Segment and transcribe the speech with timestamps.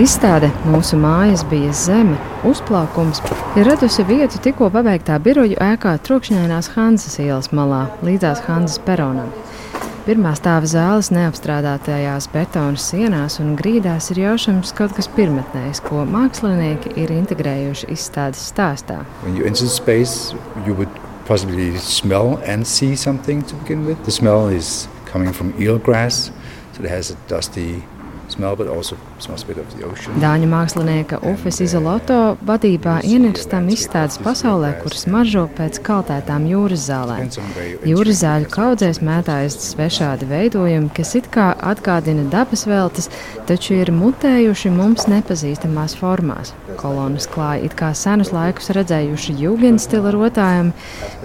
[0.00, 2.14] Izstāde Mūsu mājas bija zeme,
[2.48, 3.18] uzplaukums
[3.58, 9.28] ir radusi vietu tikko pabeigtā biroju ēkā trokšņainās Hanzas ielas malā, līdzās Hanzas peronam.
[10.06, 16.96] Pirmā stāva zāles neapstrādātajās betona sienās un grīdās ir jaušams kaut kas pirmotnējs, ko mākslinieki
[16.96, 19.02] ir integrējuši izstādes stāstā.
[19.52, 20.32] Space,
[21.28, 24.02] possibly smell and see something to begin with.
[24.06, 26.30] The smell is coming from eelgrass,
[26.72, 27.82] so it has a dusty
[30.20, 37.30] Dāņu mākslinieka Ufes Izoloto vadībā ienirstam izstādes pasaulē, kuras maržo pēc kaltētām jūras zālēm.
[37.90, 43.10] Jūras zāļu kaudzēs mētājas svešādi veidojumi, kas it kā atgādina dabas veltes,
[43.50, 46.54] taču ir mutējuši mums nepazīstamās formās.
[46.80, 50.72] Kolonas klāja it kā senus laikus redzējuši jūgenstila rotājumi,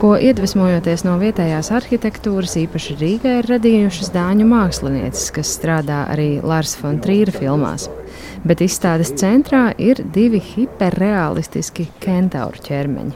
[0.01, 6.75] ko iedvesmojoties no vietējās arhitektūras, īpaši Rīgā ir radījušas dāņu mākslinieces, kas strādā arī Lārs
[6.81, 7.87] von Trīra filmās.
[8.43, 13.15] Bet izstādes centrā ir divi hiperrealistiski kentauru ķermeņi.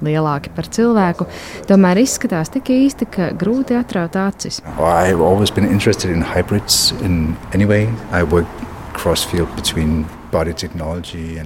[0.00, 1.26] Lielāki par cilvēku,
[1.68, 4.62] tomēr izskatās tik īsti, ka grūti atraut acis.
[9.82, 10.06] In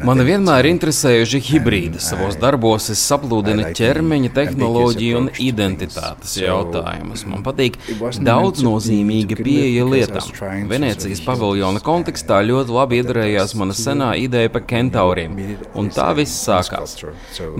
[0.04, 2.00] Mani vienmēr interesējuši hibrīdi.
[2.02, 7.24] Savos darbos es saplūdinu ķermeņa tehnoloģiju un identitātes jautājumus.
[7.30, 7.78] Man patīk
[8.24, 10.28] daudznozīmīga pieeja lietām.
[10.70, 15.36] Venecijas paviljona kontekstā ļoti labi iedarējās mana senā ideja par kentauriem,
[15.78, 16.96] un tā viss sākās.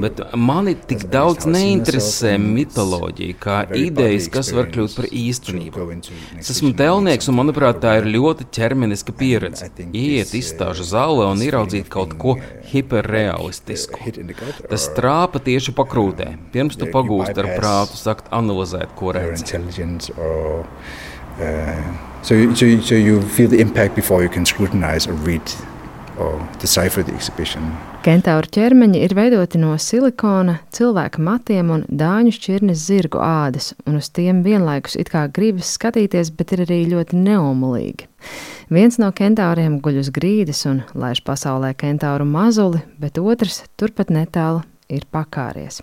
[0.01, 5.89] Bet mani tik daudz neinteresē mitoloģija, kā idejas, kas var kļūt par īstenību.
[6.41, 9.71] Es esmu telnieks, un manuprāt, tā ir ļoti ķermeniska pieredze.
[9.95, 12.37] Iet izstāžu zāli zālē un ieraudzīt kaut ko
[12.71, 14.01] hiperrealistisku.
[14.71, 16.35] Tas trāpa tieši pakrūtē.
[16.55, 19.47] Pirms tu pagūsti ar prātu, sakt analizēt, ko redzi.
[22.25, 25.43] So, you, so, so you feel the impact before you can scrutinize or read
[28.05, 34.11] Kentauru ķermeņi ir veidoti no silikona, cilvēka matiem un dāņu šķirnes zirgu ādas, un uz
[34.15, 38.07] tiem vienlaikus it kā gribas skatīties, bet ir arī ļoti neomulīgi.
[38.71, 44.63] Viens no kentauriem guļ uz grīdas un laiž pasaulē kentauru mazuli, bet otrs turpat netālu
[44.89, 45.83] ir pakāries.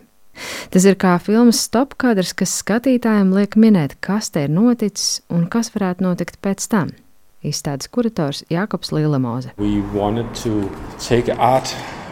[0.71, 5.73] Tas ir kā filmas stopkadrs, kas skatītājiem liek minēt, kas te ir noticis un kas
[5.75, 6.95] varētu notikt pēc tam
[7.43, 8.43] izstādes kurators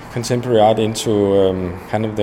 [0.10, 1.50] Jākops Lielamoze.
[1.50, 2.16] Um, kind of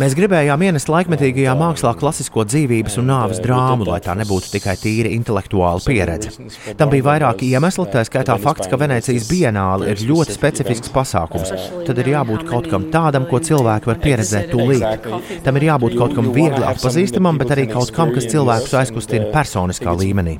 [0.00, 5.12] Mēs gribējām ienest laikmetīgajā mākslā klasisko dzīvības un nāves drāmu, lai tā nebūtu tikai tīra
[5.14, 6.32] intelektuāla pieredze.
[6.78, 11.52] Tam bija vairāki iemesli, tā skaitā fakts, ka Venecijas bienāle ir ļoti specifisks pasākums.
[11.86, 15.10] Tad ir jābūt kaut kam tādam, ko cilvēki var pieredzēt tūlīt.
[15.46, 19.94] Tam ir jābūt kaut kam viegli atpazīstamam, bet arī kaut kam, kas cilvēkus aizkustina personiskā
[19.96, 20.38] līmenī.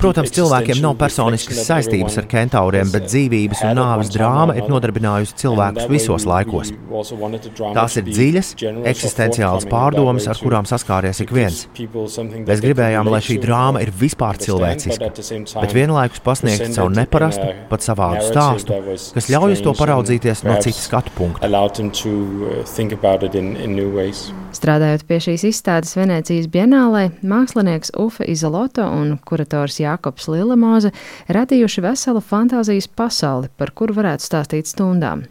[0.00, 5.88] Protams, cilvēkiem nav personiskas saistības ar kentauriem, bet dzīvības un nāves drāma ir nodarbinājusi cilvēkus
[5.90, 6.72] visos laikos.
[7.76, 8.52] Tās ir dziļas,
[8.92, 11.66] eksistenciālas pārdomas, ar kurām saskāries ik viens.
[11.76, 15.10] Mēs gribējām, lai šī drāma ir vispār cilvēciska,
[15.60, 18.80] bet vienlaikus pasniegt savu neparastu, pat savādu stāstu,
[19.16, 21.46] kas ļauj uz to paraudzīties no citas skatu punkta.
[24.56, 30.92] Strādājot pie šīs izstādes Venecijas Bienālē, mākslinieks Ufe Izoloto un kurators Jākops Lilamāze
[31.28, 35.26] radījuši veselu fantāzijas pasauli, par kuru varētu stāstīt stundām.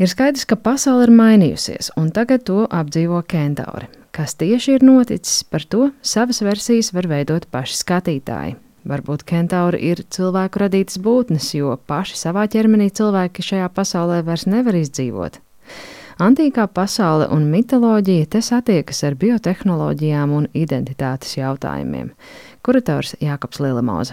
[0.00, 3.86] Ir skaidrs, ka pasaule ir mainījusies, un tagad to apdzīvo kentauri.
[4.10, 8.56] Kas tieši ir noticis, par to savas versijas var veidot paši skatītāji.
[8.90, 14.80] Varbūt kentauri ir cilvēku radītas būtnes, jo paši savā ķermenī cilvēki šajā pasaulē vairs nevar
[14.80, 15.38] izdzīvot.
[16.20, 22.10] Antīkā pasaule un mitoloģija te satiekas ar biotehnoloģijām un identitātes jautājumiem.
[22.60, 24.12] Kurators Jākaps Lielamoze.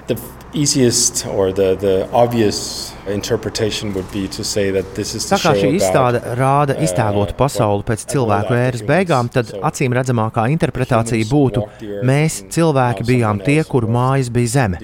[5.34, 10.47] Tā kā šī izstāde rāda uh, iztēlotu pasauli pēc cilvēku ēras beigām, tad acīm redzamākā
[10.56, 11.66] interpretācija būtu:
[12.07, 14.80] mēs, cilvēki, bijām tie, kuru mājas bija zeme.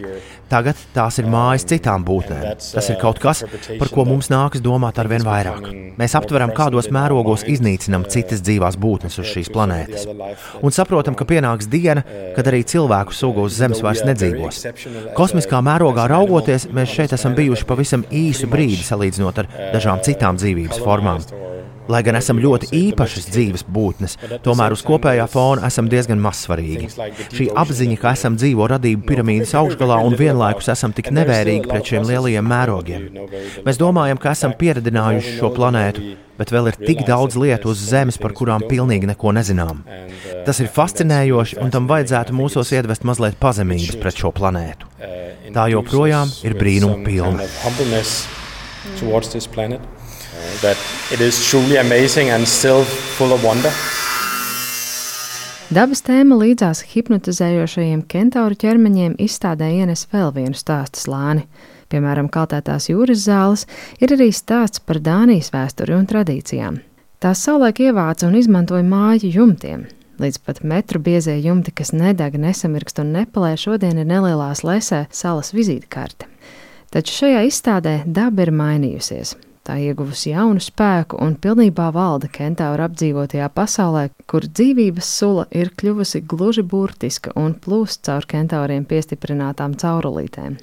[0.53, 2.43] Tagad tās ir mājas citām būtnēm.
[2.61, 3.41] Tas ir kaut kas,
[3.79, 5.71] par ko mums nākas domāt ar vien vairāk.
[5.97, 10.05] Mēs aptveram, kādos mērogos iznīcinam citas dzīvās būtnes uz šīs planētas.
[10.61, 12.05] Un saprotam, ka pienāks diena,
[12.37, 14.61] kad arī cilvēku suga uz Zemes vairs nedzīvos.
[15.17, 20.85] Kosmiskā mērogā raugoties, mēs šeit esam bijuši pavisam īsu brīdi salīdzinot ar dažām citām dzīvības
[20.85, 21.21] formām.
[21.91, 24.15] Lai gan esam ļoti īpašas dzīves būtnes,
[24.45, 26.89] tomēr uz kopējā fona esam diezgan mazsvarīgi.
[27.35, 32.07] Šī apziņa, ka esam dzīvo radību piramīdas augšgalā un vienlaikus esam tik nevērīgi pret šiem
[32.07, 33.07] lielajiem mērogiem.
[33.67, 36.05] Mēs domājam, ka esam pieredzinājuši šo planētu,
[36.39, 39.83] bet vēl ir tik daudz lietu uz Zemes, par kurām pilnīgi neko nezinām.
[40.47, 44.87] Tas ir fascinējoši, un tam vajadzētu mūsos iedvest mazliet pazemības pret šo planētu.
[45.53, 47.43] Tā joprojām ir brīnuma pilna.
[48.99, 49.79] Towards this planet
[50.61, 50.77] that
[51.11, 52.83] it is truly amazing and still
[53.17, 53.71] full of wonder.
[55.73, 61.47] Dabas tēma līdzās hipnotizējošajiem kentauru ķermeņiem izstādē ienes vēl vienu stāstu slāni.
[61.89, 63.63] Piemēram, kaltētās jūras zāles
[64.01, 66.77] ir arī stāsts par Dānijas vēsturi un tradīcijām.
[67.23, 69.87] Tās savulaik ievāca un izmantoja māju jumtiem.
[70.21, 75.53] Līdz pat metru biezie jumti, kas nedeg, nesamirkst un nepalē, šodien ir nelielās lesē salas
[75.55, 76.29] vizītkarte.
[76.93, 79.33] Taču šajā izstādē daba ir mainījusies.
[79.63, 86.19] Tā ieguvusi jaunu spēku un pilnībā valda kentaura apdzīvotajā pasaulē, kur dzīvības sula ir kļuvusi
[86.27, 90.57] gluži burtiska un plūst caur kentauriem piestiprinātām caurulītēm.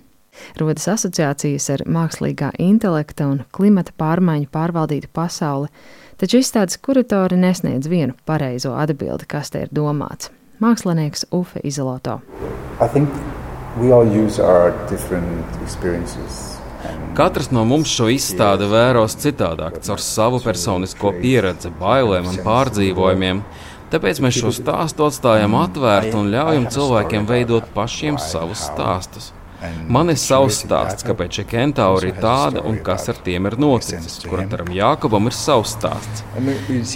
[0.61, 5.73] Rodas asociācijas ar mākslīgā intelekta un klimata pārmaiņu pārvaldītu pasauli,
[6.21, 10.29] taču izstādes kuratori nesniedz vienu pareizo atbildi, kas te ir domāts.
[10.61, 12.21] Mākslinieks Ufe Izoloto.
[12.85, 13.09] I think
[13.81, 16.60] we all use our different experiences
[17.21, 23.43] Katrs no mums šo izstādi vēros citādāk, caur savu personisko pieredzi, bailēm un pārdzīvojumiem.
[23.93, 29.35] Tāpēc mēs šo stāstu atstājam atvērtu un ļaujam cilvēkiem veidot pašiem savus stāstus.
[29.91, 34.19] Man ir savs stāsts, kāpēc šie kentauri ir tādi un kas ar tiem ir noticis.
[34.25, 36.25] Kurataram Jākabam ir savs stāsts.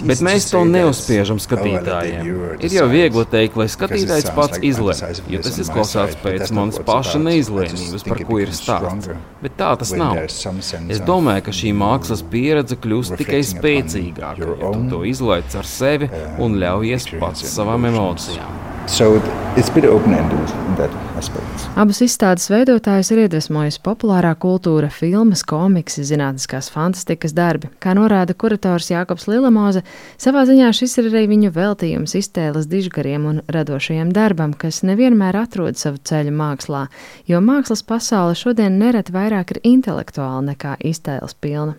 [0.09, 2.31] Bet mēs to neuzspiežam skatītājiem.
[2.65, 8.07] Ir jau viegli teikt, lai skatītājs pats izlemj, jo tas izklausās pēc manas paša neizlēmības,
[8.07, 9.11] par ko ir stāsts.
[9.43, 10.23] Bet tā tas nav.
[10.25, 16.09] Es domāju, ka šī mākslas pieredze kļūst tikai spēcīgāka, ja tu to izlaiž ar sevi
[16.41, 18.74] un ļaujies pats savām emocijām.
[18.87, 19.15] So
[19.57, 21.65] it's a bit open-ended in that aspect.
[21.75, 27.71] Abas izstādes veidotājus ir iedvesmojusi populārā kultūra, filmas, komiksi, zinātniskās fantastikas darbi.
[27.81, 29.81] Kā norāda kurators Jākops Lilamoze,
[30.21, 35.81] savā ziņā šis ir arī viņu veltījums iztēles dižgariem un radošajiem darbam, kas nevienmēr atrod
[35.81, 36.85] savu ceļu mākslā,
[37.25, 41.73] jo mākslas pasaule šodien nereti vairāk ir intelektuāla nekā iztēles pilna.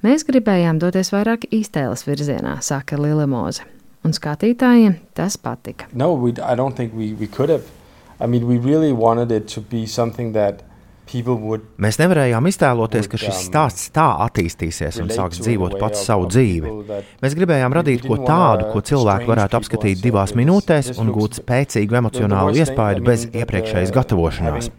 [0.00, 3.68] Mēs gribējām doties vairāk iztēles virzienā, saka Lilamoze
[4.04, 5.88] un skatītājiem tas patika.
[5.92, 7.64] No, we, I don't think we, we could have.
[8.20, 10.62] I mean, we really wanted it to be something that
[11.78, 16.72] Mēs nevarējām iztēloties, ka šis um, stāsts tā attīstīsies un sāks dzīvot pats savu dzīvi.
[17.22, 22.58] Mēs gribējām radīt ko tādu, ko cilvēki varētu apskatīt divās minūtēs un gūt spēcīgu emocionālu
[22.60, 24.70] iespaidu bez iepriekšējas gatavošanās.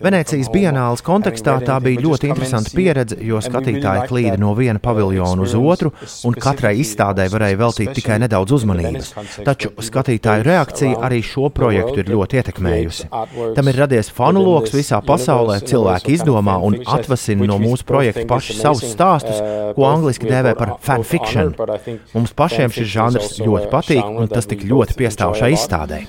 [0.00, 5.56] Venecijas bienāles kontekstā tā bija ļoti interesanta pieredze, jo skatītāji klīda no viena paviljona uz
[5.58, 5.92] otru,
[6.28, 9.12] un katrai izstādē varēja veltīt tikai nedaudz uzmanības.
[9.46, 13.10] Taču skatītāju reakcija arī šo projektu ir ļoti ietekmējusi.
[13.56, 18.26] Tam ir radies fanu lokus visā pasaulē pasaulē cilvēki izdomā un atvasina no mūsu projekta
[18.28, 19.40] paši savus stāstus,
[19.76, 21.54] ko angliski dēvē par fanfiction.
[22.14, 26.04] Mums pašiem šis žanrs ļoti patīk, un tas tik ļoti piestāv šai izstādē.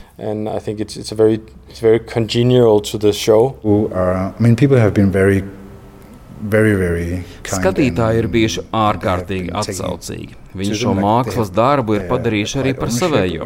[7.51, 10.39] Skatītāji ir bijuši ārkārtīgi atsaucīgi.
[10.57, 13.45] Viņi šo mākslas darbu ir padarījuši arī par savējo.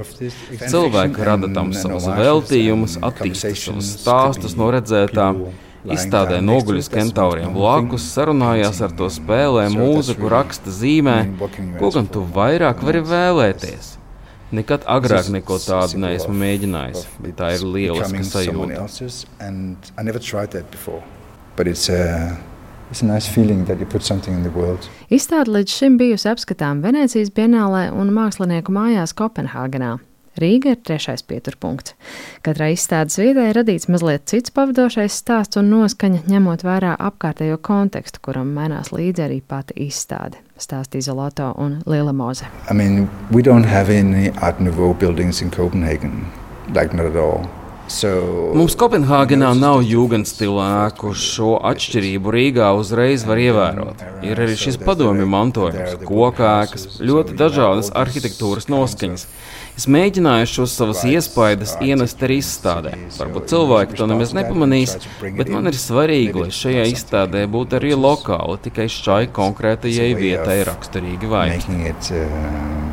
[0.64, 5.44] Cilvēki rada tam savus veltījumus, attīsta savus stāstus no redzētām.
[5.94, 11.18] Izstādē noguļus kentauriem blakus, sarunājās ar to spēlē, mūziku, raksta, zīmē,
[11.78, 13.92] ko gan tu vairāk vari vēlēties.
[14.56, 18.88] Nekad agrāk neko tādu neesmu mēģinājis, bet tā ir lieliska sajūta.
[25.10, 29.96] Izstāde līdz šim bijusi apskatām Venecijas Bienālē un Mākslinieku mājās Kopenhāgenā.
[30.42, 31.96] Rīga ir trešais pieturpunkts.
[32.44, 38.52] Katrai izstādes vietai radīts mazliet cits pavadošais stāsts un noskaņa, ņemot vērā apkārtējo kontekstu, kuram
[38.58, 40.42] mainās līdzi arī pati izstāde.
[40.60, 42.48] Stāstīja Zoloto un Liela Moze.
[42.70, 43.08] I mean,
[47.86, 48.10] So,
[48.58, 51.12] Mums Kopenhāgenā nav jūgenstila ēku.
[51.14, 54.02] Šo atšķirību Rīgā uzreiz var ievērot.
[54.26, 59.28] Ir arī šis padomju mantojums, kokēkas, ļoti dažādas arhitektūras noskaņas.
[59.76, 62.94] Es mēģināju šos savus iespaidus ienest arī izstādē.
[63.18, 64.96] Varbūt cilvēki to nemaz nepamanīs,
[65.36, 71.32] bet man ir svarīgi, lai šajā izstādē būtu arī lokāli, tikai šai konkrētajai vietai raksturīgi
[71.36, 72.85] vaigi.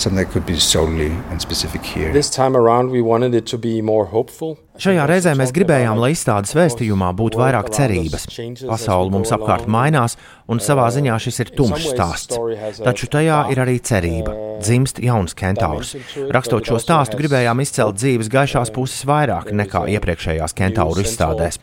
[0.00, 2.12] Something that could be solely and specific here.
[2.12, 4.56] This time around, we wanted it to be more hopeful.
[4.78, 8.28] Šajā reizē mēs gribējām, lai izstādes vēstījumā būtu vairāk cerības.
[8.62, 10.14] Pasaule mums apkārt mainās,
[10.46, 12.38] un savā ziņā šis ir tumšs stāsts.
[12.78, 14.36] Taču tajā ir arī cerība.
[14.62, 15.96] Dzimst jauns kentaurs.
[16.30, 21.58] Rakstot šo stāstu, gribējām izcelt dzīves gaišās puses vairāk nekā iepriekšējās kentauru izstādēs.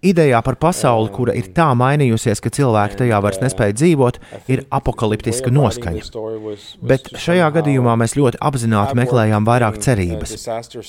[0.00, 5.52] Idejā par pasauli, kura ir tā mainījusies, ka cilvēki tajā vairs nespēja dzīvot, ir apakaliptiska
[5.52, 6.06] noskaņa.
[6.80, 10.32] Bet šajā gadījumā mēs ļoti apzināti meklējām vairāk cerības.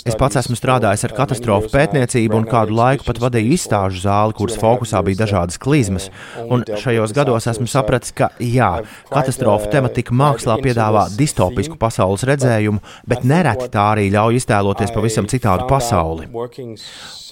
[0.08, 4.56] Es pats esmu strādājis ar katastrofu pētniecību un kādu laiku pat vadīju izstāžu zāli, kuras
[4.62, 6.08] fokusā bija dažādas klizmas.
[6.48, 8.72] Un šajos gados esmu sapratis, ka jā,
[9.12, 12.80] katastrofu tematika mākslā piedāvā distopisku pasaules redzējumu,
[13.12, 16.32] bet nereti tā arī ļauj iztēloties pavisam citādu pasauli.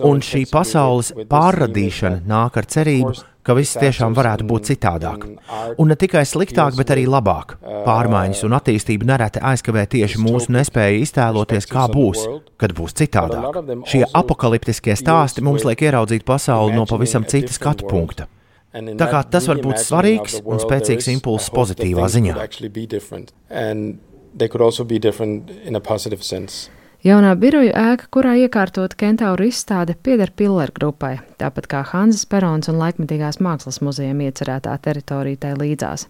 [0.04, 1.12] Un šī pasaules
[1.70, 5.26] pārradīšana nāk ar cerību, ka viss tiešām varētu būt citādāk.
[5.80, 7.58] Un ne tikai sliktāk, bet arī labāk.
[7.86, 12.26] Pārmaiņas un attīstība nereti aizkavē tieši mūsu nespēju iztēloties, kā būs,
[12.58, 13.62] kad būs citādāk.
[13.86, 18.28] Šie apakaliptiskie stāsti mums liek ieraudzīt pasauli no pavisam cita skatu punkta.
[18.74, 22.36] Tā kā tas var būt svarīgs un spēcīgs impulss pozitīvā ziņā.
[24.38, 26.70] They could also be different in a positive sense.
[27.00, 32.76] Jaunā biroju ēka, kurā iekārtot kentauru izstāde, pieder Pilleru grupai, tāpat kā Hanzas Perons un
[32.76, 36.10] laikmetīgās mākslas muzejam iecerētā teritorija tai līdzās.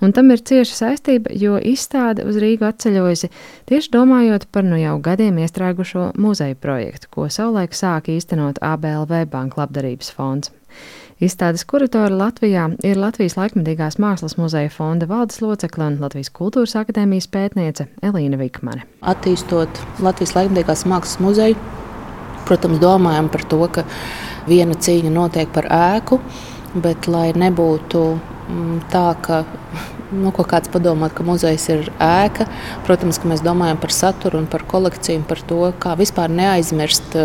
[0.00, 3.28] Un tam ir cieša saistība, jo izstāde uz Rīgu atceļojusi
[3.68, 9.60] tieši domājot par nu jau gadiem iestrēgušo muzeju projektu, ko savulaik sāka īstenot ABLV Banka
[9.60, 10.54] labdarības fonds.
[11.20, 17.26] Izstādes kuratori Latvijā ir Latvijas laikmatīgās mākslas muzeja fonda valdes locekle un Latvijas kultūras akadēmijas
[17.28, 18.86] pētniece Elīna Vikmane.
[19.04, 21.58] Attīstot Latvijas laikmatīgās mākslas muzeju,
[22.48, 23.84] protams, domājam par to, ka
[24.48, 26.22] viena cīņa notiek par ēku,
[26.80, 29.42] bet lai nebūtu mm, tā, ka
[30.12, 32.48] nu, ko kāds padomā, ka muzejs ir ēka.
[32.86, 37.16] Protams, ka mēs domājam par saturu un par kolekciju un par to, kā vispār neaizmirst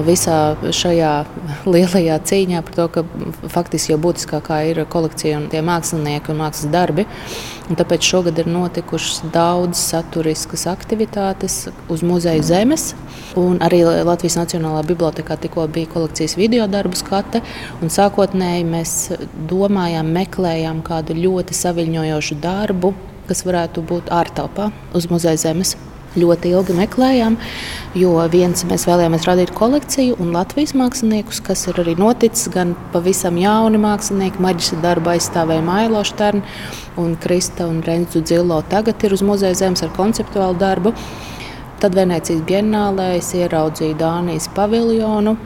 [0.00, 1.12] visā šajā
[1.74, 3.04] lielajā cīņā par to, ka
[3.52, 7.06] faktiski jau būtiskākā ir kolekcija un tie mākslinieki un mākslas darbi.
[7.70, 12.90] Un tāpēc šogad ir notikušas daudz saturiskas aktivitātes uz muzeja zemes.
[13.38, 17.40] Un arī Latvijas Nacionālā bibliotekā tikko bija kolekcijas video darbu skate.
[17.80, 18.96] Sākotnēji mēs
[19.48, 21.56] domājām, meklējām kādu ļoti
[21.92, 22.94] saviņojošu darbu,
[23.28, 25.76] kas varētu būt ārtelpā uz muzeja zemes
[26.16, 27.38] ļoti ilgi meklējām,
[27.96, 33.38] jo viens mēs vēlējāmies radīt kolekciju un Latvijas māksliniekus, kas ir arī noticis, gan pavisam
[33.40, 36.42] jauni mākslinieki, maģistra darba aizstāvēja Mailo Šternu
[37.00, 40.92] un Krista un Renzu Dzilo tagad ir uz muzeja zemes ar konceptuālu darbu.
[41.80, 45.36] Tad Venecijas bienālē es ieraudzīju Dānijas paviljonu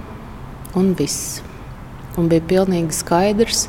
[0.76, 1.40] un viss.
[2.18, 3.68] Un bija pilnīgi skaidrs,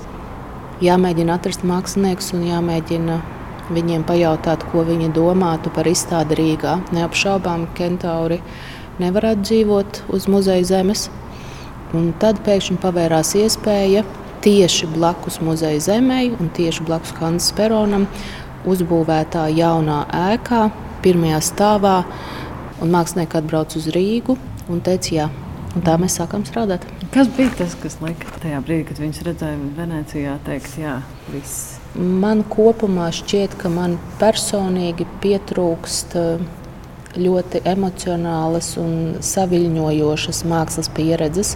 [0.84, 3.18] jāmēģina atrast māksliniekus un jāmēģina
[3.74, 6.78] viņiem pajautāt, ko viņi domātu par izstādi Rīgā.
[6.96, 8.40] Neapšaubām, kentauri
[9.02, 11.08] nevarētu dzīvot uz muzeja zemes.
[11.98, 14.04] Un tad pēkšņi pavērās iespēja
[14.44, 18.08] tieši blakus muzeja zemē un tieši blakus Hansa Peronam
[18.68, 20.04] uzbūvētā jaunā
[20.34, 20.68] ēkā,
[21.06, 21.98] pirmajā stāvā.
[22.84, 24.38] Un mākslinieki atbrauc uz Rīgu
[24.70, 25.30] un teica, jā,
[25.74, 26.86] un tā mēs sākām strādāt.
[27.18, 30.92] Kas bija tas, kas lika tajā brīdī, kad viņas redzēja Venecijā, teikt, jā,
[31.34, 31.80] viss?
[31.98, 36.44] Man kopumā šķiet, ka man personīgi pietrūkst eh,
[37.18, 38.92] ļoti emocionālas un
[39.26, 41.56] saviņojošas mākslas pieredzes.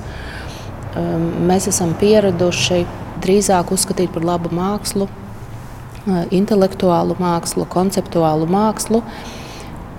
[0.97, 2.81] Ehm, mēs esam pieraduši
[3.21, 9.03] drīzāk uzskatīt par labu mākslu, eh, intelektuālu mākslu, konceptuālu mākslu.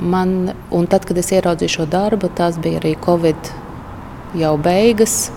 [0.01, 0.57] Man,
[0.91, 3.55] tad, kad es ieraudzīju šo darbu, tas bija arī Covid
[4.43, 5.31] jau beigas.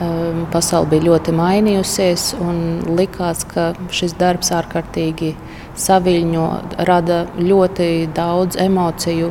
[0.00, 2.60] Ehm, pasaule bija ļoti mainījusies, un
[2.96, 5.34] likās, ka šis darbs ārkārtīgi
[5.76, 6.44] saviņo,
[6.88, 9.28] rada ļoti daudz emociju,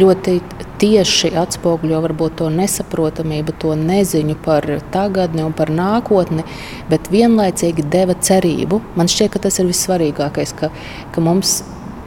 [0.00, 0.34] ļoti
[0.82, 6.42] tieši atspoguļo varbūt to nesaprotamību, to neziņu par tagadni un par nākotni,
[6.90, 8.80] bet vienlaicīgi deva cerību.
[8.98, 10.72] Man šķiet, ka tas ir vissvarīgākais, ka,
[11.14, 11.60] ka mums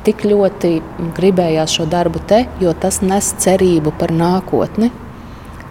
[0.04, 0.74] tik ļoti
[1.16, 4.92] gribējās šo darbu te, jo tas nes cerību par nākotni.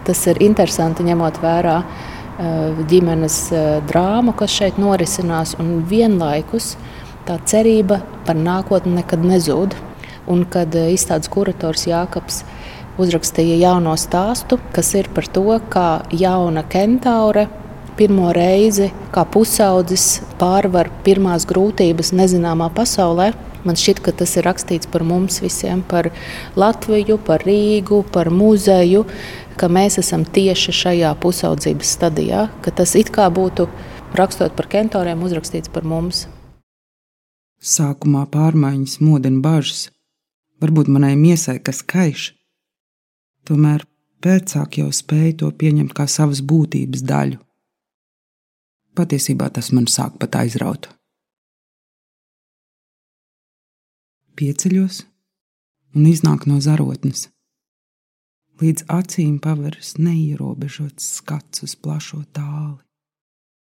[0.03, 2.12] Tas ir interesanti ņemot vērā Eh,
[2.89, 6.73] ģimenes eh, drāmu, kas šeit norisinās, un vienlaikus
[7.27, 9.75] tā cerība par nākotni nekad nezūd.
[10.31, 12.43] Un kad eh, izstādes kurators Jākaps
[13.01, 17.47] uzrakstīja jauno stāstu, kas ir par to, kā jauna kentaure
[17.97, 23.33] pirmo reizi, kā pusaudzis pārvar pirmās grūtības nezināmā pasaulē.
[23.63, 26.11] Man šķiet, ka tas ir rakstīts par mums visiem, par
[26.59, 29.05] Latviju, par Rīgu, par muzeju,
[29.59, 33.69] ka mēs esam tieši šajā pusaudzības stadijā, ka tas it kā būtu
[34.19, 36.27] rakstot par kentoriem, uzrakstīts par mums.
[37.63, 39.87] Sākumā pārmaiņas modina bažas,
[40.63, 42.29] Varbūt manai miesai kas kaiš.
[43.43, 43.81] Tomēr
[44.23, 47.39] pēcāk jau spēju to pieņemt kā savas būtības daļu.
[48.95, 50.87] Patiesībā tas man sāk pat aizraut.
[54.33, 55.03] Pieceļos
[55.93, 57.27] un iznāk no zarotnes.
[58.61, 62.79] Līdz acīm paveras neierobežots skats uz plašo tāli.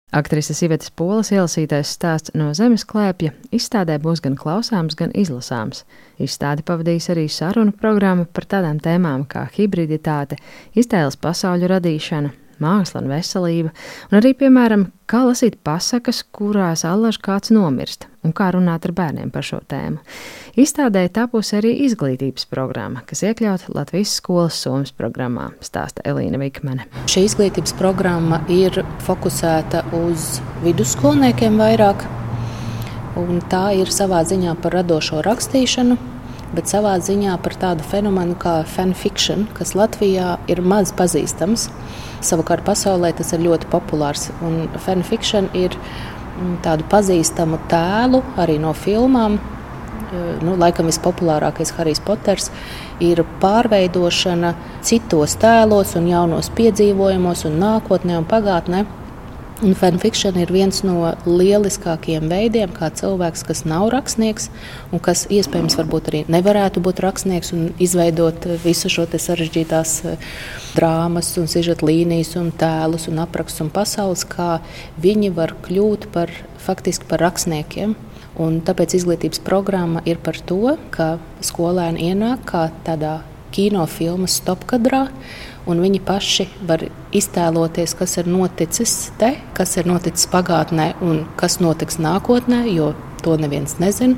[0.10, 5.84] Aktrises Ivetas Polas ielasītais stāsts no zemes klēpja izstādē būs gan klausāms, gan izlasāms.
[6.18, 10.38] Izstādi pavadīs arī sarunu programma par tādām tēmām kā hibriditāte,
[10.74, 13.72] iztēles pasauļu radīšana, māksla un veselība,
[14.10, 19.32] un arī, piemēram, kā lasīt pasakas, kurās allaž kāds nomirst, un kā runāt ar bērniem
[19.34, 20.04] par šo tēmu.
[20.60, 26.86] Izstādē tapusi arī izglītības programma, kas iekļauta Latvijas skolas somas programmā, stāsta Elīna Vikmane.
[27.10, 32.06] Šī izglītības programma ir fokusēta uz vidusskolniekiem vairāk,
[33.20, 35.98] un tā ir savā ziņā par radošo rakstīšanu,
[36.56, 41.68] bet savā ziņā par tādu fenomenu kā fanfiction, kas Latvijā ir maz pazīstams.
[42.26, 44.30] Savukārt pasaulē tas ir ļoti populārs.
[44.86, 49.40] Fanfiction ir mm, tādu pazīstamu tēlu arī no filmām.
[50.42, 52.48] Nu, laikam vispopulārākais Harijs Poters
[53.04, 58.88] ir pārveidošana citos tēlos, un jaunos piedzīvojumos, un nākotnē un pagātnē.
[59.60, 64.46] Un fanfiction ir viens no lieliskākajiem veidiem, kā cilvēks, kas nav rakstnieks,
[64.96, 70.30] un kas iespējams arī nevarētu būt rakstnieks un izveidot visu šo sarežģītās eh,
[70.78, 74.62] drāmas, un sižeta līnijas, un tēlus, un aprakstus un pasaules, kā
[74.96, 76.32] viņi var kļūt par
[76.64, 77.98] faktiski par rakstniekiem.
[78.40, 83.18] Un tāpēc izglītības programma ir par to, ka skolēni ienāk kā tādā
[83.52, 85.10] kinofilmas stopkadrā
[85.70, 86.84] un viņi paši var
[87.16, 93.38] iztēloties, kas ir noticis te, kas ir noticis pagātnē un kas notiks nākotnē, jo to
[93.40, 94.18] neviens nezina.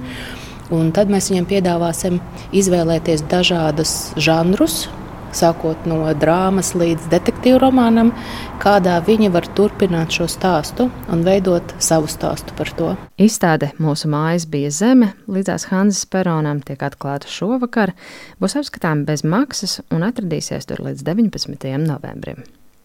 [0.72, 2.22] Un tad mēs viņiem piedāvāsim
[2.55, 4.86] izvēlēties dažādus žanrus,
[5.35, 8.13] sākot no drāmas līdz detektīvu romānam,
[8.61, 12.93] kādā viņi var turpināt šo stāstu un veidot savu stāstu par to.
[13.21, 17.95] Izstāde Mūsu mājas bija zeme, līdzās Hanzas peronam tiek atklāta šovakar,
[18.41, 21.77] būs apskatām bez maksas un atradīsies tur līdz 19.
[21.88, 22.43] novembrim.